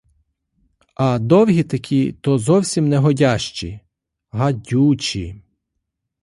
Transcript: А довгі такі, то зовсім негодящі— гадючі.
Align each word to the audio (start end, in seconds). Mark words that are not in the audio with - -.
А 0.95 1.19
довгі 1.19 1.63
такі, 1.63 2.11
то 2.13 2.37
зовсім 2.39 2.89
негодящі— 2.89 3.79
гадючі. 4.31 5.41